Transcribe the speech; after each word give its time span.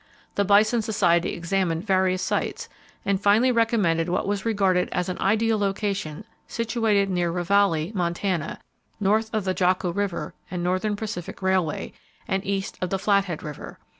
The 0.33 0.43
Bison 0.43 0.81
Society 0.81 1.35
examined 1.35 1.85
various 1.85 2.23
sites, 2.23 2.67
and 3.05 3.21
finally 3.21 3.51
recommended 3.51 4.09
what 4.09 4.27
was 4.27 4.45
regarded 4.45 4.89
as 4.91 5.09
an 5.09 5.19
ideal 5.19 5.59
location 5.59 6.25
situated 6.47 7.07
near 7.07 7.31
Ravalli, 7.31 7.91
Montana, 7.93 8.57
north 8.99 9.29
of 9.31 9.43
the 9.43 9.53
Jocko 9.53 9.93
River 9.93 10.33
and 10.49 10.63
Northern 10.63 10.95
Pacific 10.95 11.43
Railway, 11.43 11.93
and 12.27 12.43
east 12.43 12.79
of 12.81 12.89
the 12.89 12.97
Flathead 12.97 13.43
River. 13.43 13.77